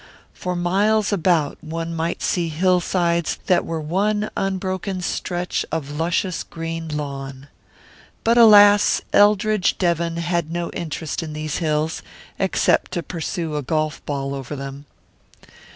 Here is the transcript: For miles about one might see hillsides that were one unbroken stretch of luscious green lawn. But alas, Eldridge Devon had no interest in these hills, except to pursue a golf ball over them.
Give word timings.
For 0.33 0.55
miles 0.55 1.13
about 1.13 1.63
one 1.63 1.93
might 1.93 2.23
see 2.23 2.49
hillsides 2.49 3.37
that 3.45 3.63
were 3.63 3.79
one 3.79 4.31
unbroken 4.35 5.01
stretch 5.01 5.63
of 5.71 5.91
luscious 5.91 6.41
green 6.41 6.87
lawn. 6.87 7.49
But 8.23 8.35
alas, 8.35 9.01
Eldridge 9.13 9.77
Devon 9.77 10.17
had 10.17 10.49
no 10.51 10.71
interest 10.71 11.21
in 11.21 11.33
these 11.33 11.57
hills, 11.57 12.01
except 12.39 12.93
to 12.93 13.03
pursue 13.03 13.55
a 13.55 13.61
golf 13.61 14.03
ball 14.07 14.33
over 14.33 14.55
them. 14.55 14.87